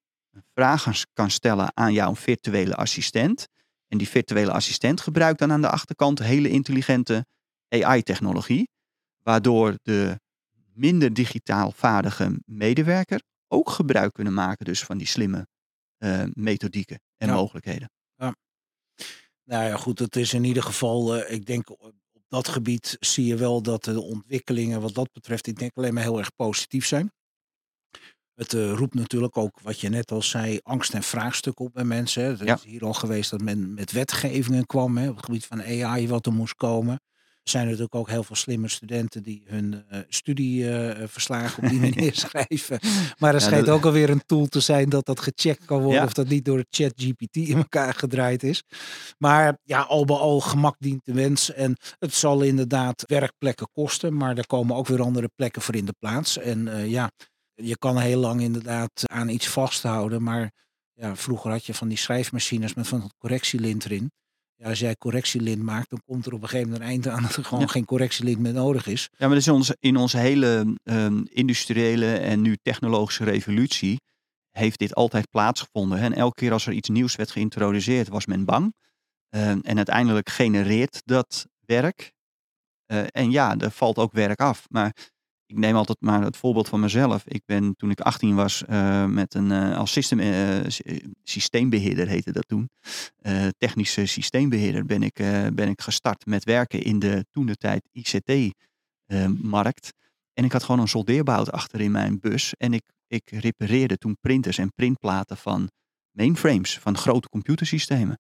[0.55, 3.47] vragen kan stellen aan jouw virtuele assistent.
[3.89, 7.27] En die virtuele assistent gebruikt dan aan de achterkant hele intelligente
[7.69, 8.69] AI-technologie,
[9.23, 10.21] waardoor de
[10.73, 15.47] minder digitaal vaardige medewerker ook gebruik kunnen maken dus van die slimme
[15.99, 17.91] uh, methodieken en mogelijkheden.
[18.17, 18.35] Ja.
[19.45, 21.71] Nou ja, goed, het is in ieder geval, uh, ik denk
[22.31, 26.03] dat gebied zie je wel dat de ontwikkelingen wat dat betreft, ik denk alleen maar
[26.03, 27.13] heel erg positief zijn.
[28.35, 31.85] Het uh, roept natuurlijk ook, wat je net al zei, angst en vraagstukken op bij
[31.85, 32.25] mensen.
[32.25, 35.63] Het is hier al geweest dat men met wetgevingen kwam hè, op het gebied van
[35.63, 37.01] AI wat er moest komen.
[37.43, 42.15] Er zijn natuurlijk ook heel veel slimme studenten die hun uh, studieverslagen op die manier
[42.15, 42.81] schrijven.
[43.19, 46.13] Maar er schijnt ook alweer een tool te zijn dat dat gecheckt kan worden of
[46.13, 48.63] dat niet door chat GPT in elkaar gedraaid is.
[49.19, 51.53] Maar ja, al bij al gemak dient de wens.
[51.53, 55.85] En het zal inderdaad werkplekken kosten, maar er komen ook weer andere plekken voor in
[55.85, 56.39] de plaats.
[56.39, 57.11] En uh, ja,
[57.55, 60.53] je kan heel lang inderdaad aan iets vasthouden, maar
[60.93, 64.11] ja, vroeger had je van die schrijfmachines met van het correctielint erin.
[64.61, 67.23] Ja, als jij correctielint maakt, dan komt er op een gegeven moment een eind aan
[67.23, 69.09] dat er gewoon geen correctielint meer nodig is.
[69.19, 74.01] Ja, maar in onze, in onze hele um, industriële en nu technologische revolutie
[74.51, 75.99] heeft dit altijd plaatsgevonden.
[75.99, 78.75] En elke keer als er iets nieuws werd geïntroduceerd, was men bang.
[79.31, 82.13] Uh, en uiteindelijk genereert dat werk.
[82.87, 84.67] Uh, en ja, er valt ook werk af.
[84.69, 84.97] Maar
[85.51, 87.23] ik neem altijd maar het voorbeeld van mezelf.
[87.27, 90.61] Ik ben toen ik 18 was uh, met een uh, als system, uh,
[91.23, 92.71] systeembeheerder heette dat toen.
[93.59, 95.15] technische systeembeheerder ben ik,
[95.53, 98.33] ben ik gestart met werken in de toen de tijd ICT-markt.
[100.33, 102.55] en ik had gewoon een soldeerbout achter in mijn bus.
[102.57, 105.71] En ik, ik repareerde toen printers en printplaten van
[106.11, 108.19] mainframes, van grote computersystemen.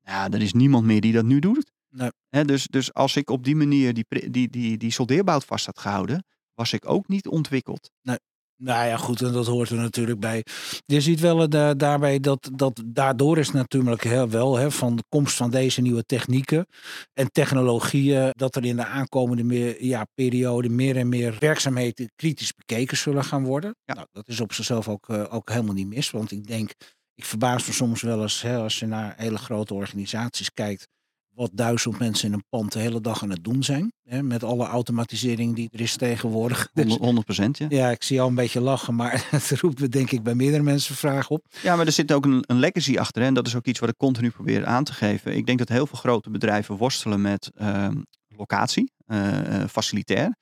[0.00, 1.70] Ja, er is niemand meer die dat nu doet.
[1.88, 2.10] Nee.
[2.44, 6.24] dus, dus als ik op die manier die, die, die, die soldeerbout vast had gehouden,
[6.56, 7.90] was ik ook niet ontwikkeld.
[8.02, 8.18] Nee.
[8.58, 10.44] Nou ja, goed, en dat hoort er natuurlijk bij.
[10.86, 15.04] Je ziet wel uh, daarbij dat, dat daardoor is natuurlijk heel wel hè, van de
[15.08, 16.66] komst van deze nieuwe technieken
[17.12, 22.52] en technologieën, dat er in de aankomende meer, ja, periode meer en meer werkzaamheden kritisch
[22.52, 23.76] bekeken zullen gaan worden.
[23.84, 23.94] Ja.
[23.94, 26.70] Nou, dat is op zichzelf ook, uh, ook helemaal niet mis, want ik denk,
[27.14, 30.88] ik verbaas me soms wel eens hè, als je naar hele grote organisaties kijkt,
[31.36, 33.92] wat duizend mensen in een pand de hele dag aan het doen zijn.
[34.02, 36.68] Hè, met alle automatisering die er is tegenwoordig.
[36.74, 37.66] 100 dus procent, ja.
[37.68, 40.62] Ja, ik zie jou een beetje lachen, maar het roept me denk ik bij meerdere
[40.62, 41.46] mensen vragen op.
[41.62, 43.22] Ja, maar er zit ook een, een legacy achter.
[43.22, 45.36] Hè, en dat is ook iets wat ik continu probeer aan te geven.
[45.36, 47.88] Ik denk dat heel veel grote bedrijven worstelen met uh,
[48.28, 50.36] locatie, uh, facilitair.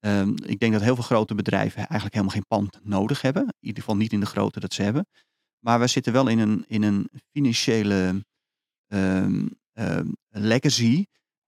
[0.00, 3.42] Uh, ik denk dat heel veel grote bedrijven eigenlijk helemaal geen pand nodig hebben.
[3.42, 5.06] In ieder geval niet in de grootte dat ze hebben.
[5.58, 8.18] Maar we zitten wel in een, in een financiële ehm,
[8.94, 9.46] Ehm,
[10.28, 11.04] legacy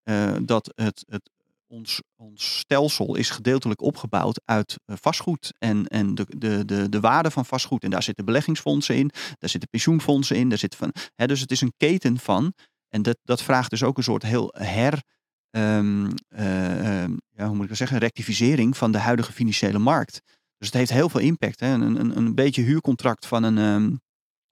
[0.09, 1.31] uh, dat het, het,
[1.67, 7.01] ons, ons stelsel is gedeeltelijk opgebouwd uit uh, vastgoed en, en de, de, de, de
[7.01, 7.85] waarde van vastgoed.
[7.85, 11.51] En daar zitten beleggingsfondsen in, daar zitten pensioenfondsen in, daar zit van, hè, dus het
[11.51, 12.53] is een keten van.
[12.89, 15.03] En dat, dat vraagt dus ook een soort heel her,
[15.51, 20.21] um, uh, ja, hoe moet ik dat zeggen, rectificering van de huidige financiële markt.
[20.59, 21.61] Dus het heeft heel veel impact.
[21.61, 21.73] Hè.
[21.73, 24.01] Een, een, een beetje huurcontract van een,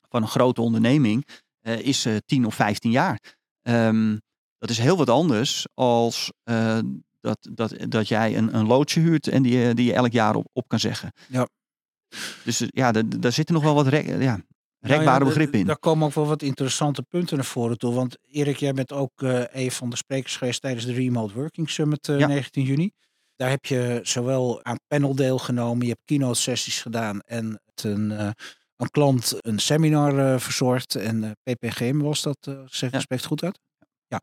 [0.09, 1.27] van een grote onderneming
[1.63, 3.19] is 10 of 15 jaar.
[3.68, 4.20] Um,
[4.59, 6.79] dat is heel wat anders als uh,
[7.20, 10.46] dat, dat, dat jij een, een loodje huurt en die, die je elk jaar op,
[10.53, 11.12] op kan zeggen.
[11.29, 11.48] Ja.
[12.44, 14.40] Dus eh, ja, daar zitten nog wel wat rek, ja,
[14.81, 15.66] rekbare nou ja, begrippen in.
[15.66, 17.94] Daar komen ook wel wat interessante punten naar voren toe.
[17.94, 21.70] Want Erik, jij bent ook uh, een van de sprekers geweest tijdens de Remote Working
[21.70, 22.27] Summit uh, ja.
[22.27, 22.90] 19 juni.
[23.37, 28.35] Daar heb je zowel aan panel deelgenomen, je hebt keynote sessies gedaan en het een
[28.77, 30.95] een klant een seminar uh, verzorgd.
[30.95, 33.01] En eh, PPGM was dat, uh, zeg ja.
[33.01, 33.59] spreekt goed uit?
[34.07, 34.21] Ja,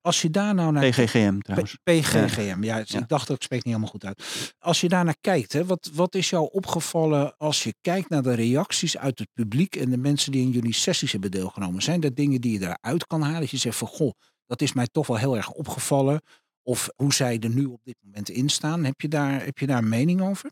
[0.00, 0.88] als je daar nou naar...
[0.88, 1.76] PGGM trouwens.
[1.82, 2.78] PGGM, ja.
[2.78, 4.54] ik dacht dat ik spreek niet helemaal goed uit.
[4.58, 8.22] Als je daar naar kijkt, hè, wat, wat is jou opgevallen als je kijkt naar
[8.22, 11.82] de reacties uit het publiek en de mensen die in jullie sessies hebben deelgenomen?
[11.82, 13.40] Zijn er dingen die je eruit kan halen?
[13.40, 14.12] Dat je zegt van, goh,
[14.46, 16.20] dat is mij toch wel heel erg opgevallen.
[16.62, 18.84] Of hoe zij er nu op dit moment in staan.
[18.84, 20.50] Heb je daar, heb je daar een mening over?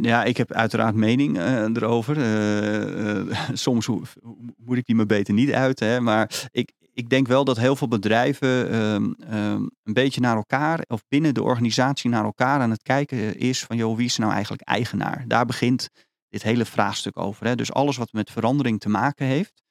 [0.00, 2.16] Ja, ik heb uiteraard mening uh, erover.
[2.16, 3.86] Uh, uh, soms
[4.56, 5.80] moet ik die me beter niet uit.
[5.80, 10.36] Hè, maar ik, ik denk wel dat heel veel bedrijven um, um, een beetje naar
[10.36, 14.16] elkaar, of binnen de organisatie naar elkaar aan het kijken is van, joh, wie is
[14.16, 15.24] nou eigenlijk eigenaar?
[15.26, 15.88] Daar begint
[16.28, 17.46] dit hele vraagstuk over.
[17.46, 17.54] Hè.
[17.54, 19.62] Dus alles wat met verandering te maken heeft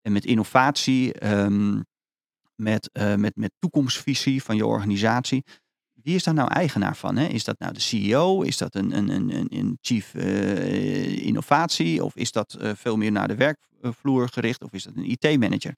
[0.00, 1.84] en met innovatie, um,
[2.54, 5.44] met, met, met toekomstvisie van je organisatie
[6.04, 7.16] wie is daar nou eigenaar van?
[7.16, 7.26] Hè?
[7.26, 8.42] Is dat nou de CEO?
[8.42, 12.04] Is dat een, een, een, een chief uh, innovatie?
[12.04, 14.62] Of is dat uh, veel meer naar de werkvloer gericht?
[14.62, 15.74] Of is dat een IT-manager?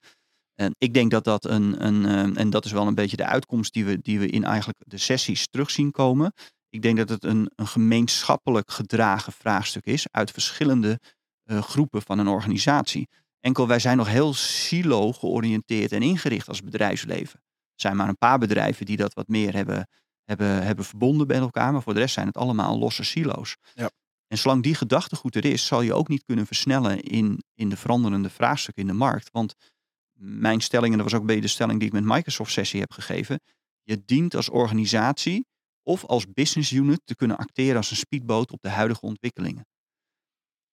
[0.54, 3.26] En ik denk dat dat een, een uh, en dat is wel een beetje de
[3.26, 6.32] uitkomst die we, die we in eigenlijk de sessies terug zien komen.
[6.68, 11.00] Ik denk dat het een, een gemeenschappelijk gedragen vraagstuk is uit verschillende
[11.46, 13.08] groepen van een organisatie.
[13.40, 17.40] Enkel wij zijn nog heel silo georiënteerd en ingericht als bedrijfsleven.
[17.44, 19.88] Er zijn maar een paar bedrijven die dat wat meer hebben
[20.26, 21.72] hebben, hebben verbonden bij elkaar.
[21.72, 23.56] Maar voor de rest zijn het allemaal losse silo's.
[23.74, 23.90] Ja.
[24.26, 27.76] En zolang die gedachtegoed er is, zal je ook niet kunnen versnellen in, in de
[27.76, 29.30] veranderende vraagstukken in de markt.
[29.32, 29.54] Want
[30.18, 32.92] mijn stelling, en dat was ook beetje de stelling die ik met Microsoft sessie heb
[32.92, 33.40] gegeven.
[33.82, 35.46] Je dient als organisatie
[35.82, 39.66] of als business unit te kunnen acteren als een speedboot op de huidige ontwikkelingen.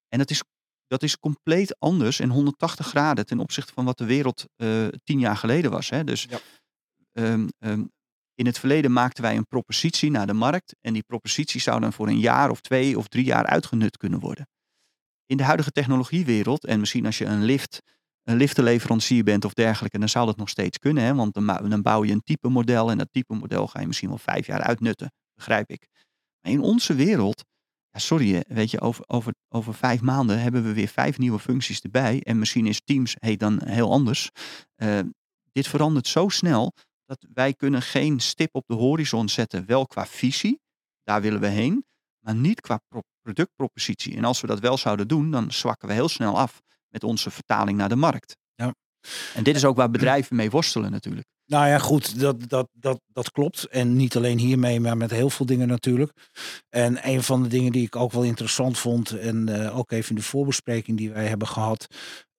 [0.07, 0.43] En dat is,
[0.87, 5.19] dat is compleet anders en 180 graden ten opzichte van wat de wereld uh, tien
[5.19, 5.89] jaar geleden was.
[5.89, 6.03] Hè?
[6.03, 6.39] Dus ja.
[7.11, 7.91] um, um,
[8.43, 11.93] in het verleden maakten wij een propositie naar de markt en die propositie zou dan
[11.93, 14.47] voor een jaar of twee of drie jaar uitgenut kunnen worden.
[15.25, 17.82] In de huidige technologiewereld, en misschien als je een lift,
[18.23, 21.03] een liftenleverancier bent of dergelijke, dan zou dat nog steeds kunnen.
[21.03, 21.15] Hè?
[21.15, 21.34] Want
[21.69, 24.47] dan bouw je een type model en dat type model ga je misschien wel vijf
[24.47, 25.88] jaar uitnutten, begrijp ik.
[26.41, 27.43] Maar in onze wereld,
[27.89, 31.82] ja, sorry, weet je, over, over, over vijf maanden hebben we weer vijf nieuwe functies
[31.82, 32.21] erbij.
[32.23, 34.29] En misschien is Teams heet dan heel anders.
[34.75, 34.99] Uh,
[35.51, 36.73] dit verandert zo snel
[37.19, 40.60] dat wij kunnen geen stip op de horizon zetten, wel qua visie,
[41.04, 41.86] daar willen we heen,
[42.19, 42.80] maar niet qua
[43.21, 44.15] productpropositie.
[44.15, 47.32] En als we dat wel zouden doen, dan zwakken we heel snel af met onze
[47.32, 48.38] vertaling naar de markt.
[48.56, 48.76] Ja.
[49.34, 51.28] En dit is ook waar bedrijven mee worstelen natuurlijk.
[51.45, 53.63] Nou ja, goed, dat, dat, dat, dat klopt.
[53.63, 56.12] En niet alleen hiermee, maar met heel veel dingen natuurlijk.
[56.69, 60.10] En een van de dingen die ik ook wel interessant vond, en uh, ook even
[60.10, 61.88] in de voorbespreking die wij hebben gehad,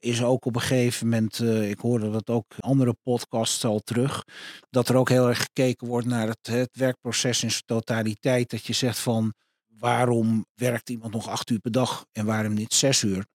[0.05, 4.25] is ook op een gegeven moment, uh, ik hoorde dat ook andere podcasts al terug,
[4.71, 8.51] dat er ook heel erg gekeken wordt naar het, het werkproces in zijn totaliteit.
[8.51, 9.35] Dat je zegt van
[9.67, 13.27] waarom werkt iemand nog acht uur per dag en waarom niet zes uur?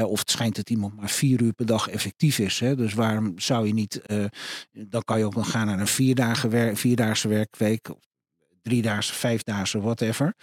[0.00, 2.60] of het schijnt dat iemand maar vier uur per dag effectief is.
[2.60, 2.76] Hè?
[2.76, 4.24] Dus waarom zou je niet, uh,
[4.70, 7.88] dan kan je ook nog gaan naar een vierdaagse, werk, vierdaagse werkweek,
[8.62, 10.34] driedaagse, vijfdaagse, whatever.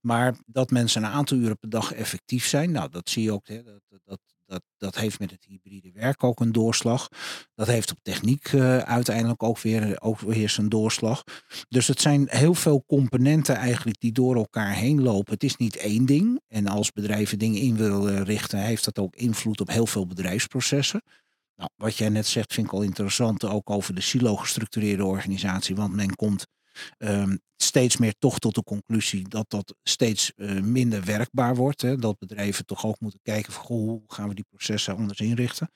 [0.00, 3.48] Maar dat mensen een aantal uren per dag effectief zijn, nou dat zie je ook,
[3.48, 7.08] hè, dat, dat, dat, dat heeft met het hybride werk ook een doorslag.
[7.54, 11.22] Dat heeft op techniek uh, uiteindelijk ook weer, ook weer zijn doorslag.
[11.68, 15.32] Dus het zijn heel veel componenten eigenlijk die door elkaar heen lopen.
[15.32, 16.40] Het is niet één ding.
[16.48, 21.02] En als bedrijven dingen in willen richten, heeft dat ook invloed op heel veel bedrijfsprocessen.
[21.56, 25.76] Nou, wat jij net zegt vind ik al interessant, ook over de silo gestructureerde organisatie.
[25.76, 26.46] Want men komt
[26.98, 31.82] um, steeds meer toch tot de conclusie dat dat steeds uh, minder werkbaar wordt.
[31.82, 31.96] Hè?
[31.96, 35.70] Dat bedrijven toch ook moeten kijken van goh, hoe gaan we die processen anders inrichten.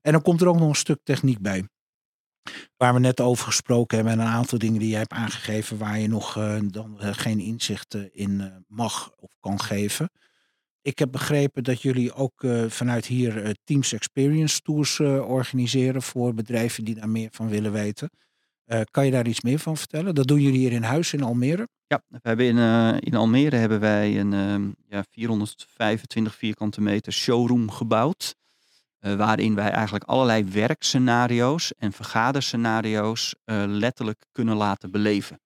[0.00, 1.68] En dan komt er ook nog een stuk techniek bij.
[2.76, 5.98] Waar we net over gesproken hebben en een aantal dingen die jij hebt aangegeven waar
[5.98, 10.10] je nog uh, dan uh, geen inzichten in mag of kan geven.
[10.82, 16.94] Ik heb begrepen dat jullie ook vanuit hier Teams Experience Tours organiseren voor bedrijven die
[16.94, 18.10] daar meer van willen weten.
[18.72, 20.14] Uh, kan je daar iets meer van vertellen?
[20.14, 21.68] Dat doen jullie hier in huis in Almere?
[21.86, 27.12] Ja, we hebben in, uh, in Almere hebben wij een uh, ja, 425 vierkante meter
[27.12, 28.34] showroom gebouwd.
[28.98, 33.34] Eh, waarin wij eigenlijk allerlei werkscenario's en vergaderscenario's
[33.66, 35.40] letterlijk kunnen laten beleven.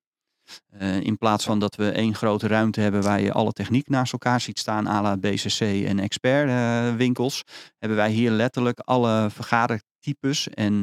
[1.01, 4.41] in plaats van dat we één grote ruimte hebben waar je alle techniek naast elkaar
[4.41, 7.43] ziet staan, à la BCC en expert winkels,
[7.79, 10.83] hebben wij hier letterlijk alle vergadertypes en uh,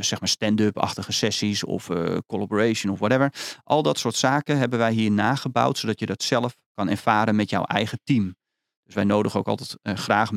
[0.00, 1.88] zeg maar stand-up-achtige sessies of
[2.26, 3.32] collaboration of whatever.
[3.64, 7.50] Al dat soort zaken hebben wij hier nagebouwd, zodat je dat zelf kan ervaren met
[7.50, 8.36] jouw eigen team.
[8.82, 10.30] Dus wij nodigen ook altijd graag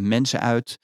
[0.00, 0.78] mensen uit.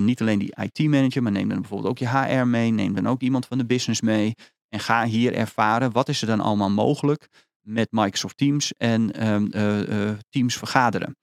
[0.00, 2.70] niet alleen die IT-manager, maar neem dan bijvoorbeeld ook je HR mee.
[2.70, 4.34] Neem dan ook iemand van de business mee.
[4.68, 7.28] En ga hier ervaren wat is er dan allemaal mogelijk
[7.60, 11.16] met Microsoft Teams en ehm, Teams vergaderen.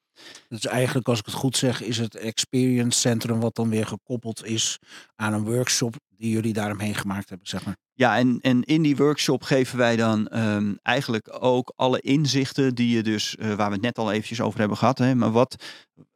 [0.47, 4.45] Dus eigenlijk, als ik het goed zeg, is het experience centrum wat dan weer gekoppeld
[4.45, 4.79] is
[5.15, 7.75] aan een workshop die jullie daaromheen gemaakt hebben, zeg maar.
[7.93, 12.95] Ja, en, en in die workshop geven wij dan ehm, eigenlijk ook alle inzichten die
[12.95, 14.97] je dus, eh, waar we het net al eventjes over hebben gehad.
[14.97, 15.55] Hè, maar wat,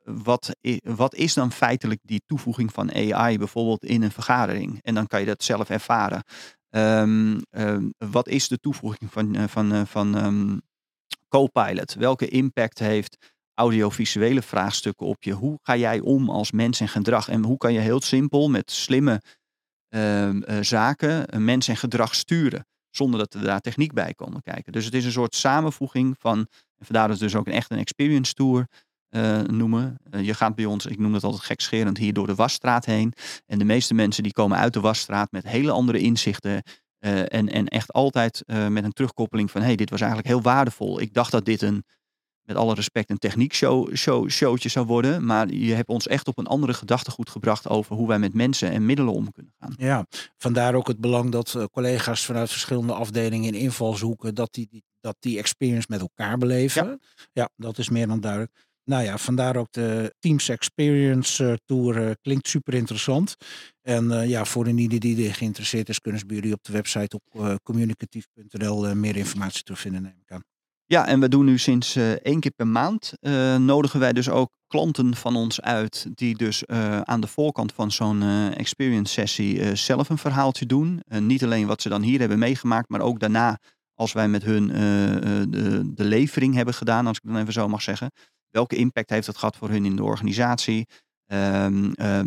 [0.04, 4.80] wat, wat is dan feitelijk die toevoeging van AI bijvoorbeeld in een vergadering?
[4.82, 6.24] En dan kan je dat zelf ervaren.
[6.70, 10.62] Ehm, ehm, wat is de toevoeging van, uh, van, uh, van
[11.30, 11.94] Copilot?
[11.94, 15.32] Welke impact heeft audiovisuele vraagstukken op je?
[15.32, 17.30] Hoe ga jij om als mens en gedrag?
[17.30, 19.22] En hoe kan je heel simpel met slimme
[19.90, 20.30] uh,
[20.62, 22.66] zaken mens en gedrag sturen?
[22.90, 24.72] Zonder dat er daar techniek bij komen kijken.
[24.72, 26.38] Dus het is een soort samenvoeging van,
[26.78, 28.68] en vandaar dat het dus ook een echt een experience tour
[29.10, 29.98] uh, noemen.
[30.12, 33.14] Uh, je gaat bij ons, ik noem dat altijd gekscherend, hier door de wasstraat heen.
[33.46, 36.64] En de meeste mensen die komen uit de wasstraat met hele andere inzichten.
[37.00, 41.02] Uh, en, en echt altijd met een terugkoppeling van, hey, dit was eigenlijk heel waardevol.
[41.02, 41.84] Ik dacht dat dit een,
[42.46, 45.26] met alle respect, een techniek show, show, zou worden.
[45.26, 48.72] Maar je hebt ons echt op een andere gedachtegoed gebracht over hoe wij met mensen
[48.72, 49.74] en middelen om kunnen gaan.
[49.78, 50.06] Ja,
[50.38, 55.38] vandaar ook het belang dat collega's vanuit verschillende afdelingen in invalshoeken, dat die, dat die
[55.38, 57.00] experience met elkaar beleven.
[57.34, 58.52] Ja, dat is meer dan duidelijk.
[58.84, 63.36] Nou ja, vandaar ook de Teams Experience eh, Tour uh, klinkt super interessant.
[63.82, 66.72] En ja, voor een ieder die er geïnteresseerd is, kunnen ze bij jullie op de
[66.72, 70.44] website op communicatief.nl meer informatie terugvinden, neem ik aan.
[70.88, 73.14] Ja, en we doen nu sinds één keer per maand,
[73.58, 76.68] nodigen wij dus ook klanten van ons uit die dus
[77.04, 78.22] aan de voorkant van zo'n
[78.54, 81.02] experience sessie zelf een verhaaltje doen.
[81.20, 83.60] niet alleen wat ze dan hier hebben meegemaakt, maar ook daarna
[83.94, 84.68] als wij met hun
[85.52, 88.12] de, de levering hebben gedaan, als ik dan even zo mag zeggen.
[88.50, 90.88] Welke impact heeft dat gehad voor hun in de organisatie?
[91.28, 92.20] Uh, uh,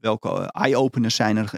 [0.00, 1.48] welke eye-openers zijn er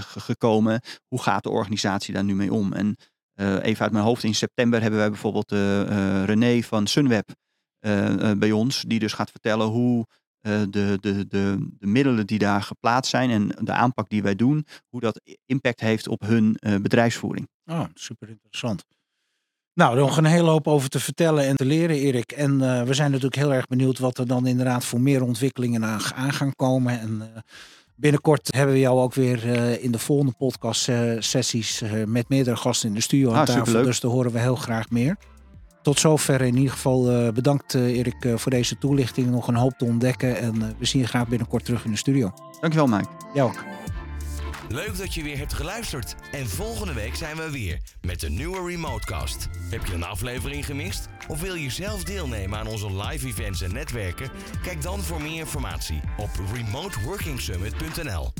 [0.00, 0.80] gekomen?
[1.08, 2.72] Hoe gaat de organisatie daar nu mee om?
[2.72, 2.96] En
[3.36, 5.50] even uit mijn hoofd, in september hebben wij bijvoorbeeld
[6.26, 7.28] René van Sunweb
[8.38, 10.06] bij ons, die dus gaat vertellen hoe
[10.40, 14.66] de, de, de, de middelen die daar geplaatst zijn en de aanpak die wij doen,
[14.88, 17.48] hoe dat impact heeft op hun bedrijfsvoering.
[17.64, 18.84] Oh, super interessant.
[19.74, 22.32] Nou, nog een hele hoop over te vertellen en te leren, Erik.
[22.32, 26.00] En we zijn natuurlijk heel erg benieuwd wat er dan inderdaad voor meer ontwikkelingen aan,
[26.14, 27.00] aan gaan komen.
[27.00, 27.44] En
[27.96, 32.88] binnenkort hebben we jou ook weer uh, in de volgende podcast sessies met meerdere gasten
[32.88, 33.64] in de studio aan ah, tafel.
[33.64, 33.84] Superleuk.
[33.84, 35.16] Dus daar horen we heel graag meer.
[35.82, 39.30] Tot zover in ieder geval bedankt Erik voor deze toelichting.
[39.30, 42.32] Nog een hoop te ontdekken en we zien je graag binnenkort terug in de studio.
[42.60, 43.08] Dankjewel Mike.
[43.34, 43.93] Jou ook.
[44.68, 46.14] Leuk dat je weer hebt geluisterd.
[46.32, 49.48] En volgende week zijn we weer met een nieuwe Remotecast.
[49.70, 51.08] Heb je een aflevering gemist?
[51.28, 54.30] Of wil je zelf deelnemen aan onze live events en netwerken?
[54.62, 58.32] Kijk dan voor meer informatie op remoteworkingsummit.nl.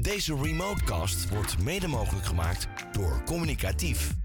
[0.00, 4.23] Deze Remotecast wordt mede mogelijk gemaakt door Communicatief.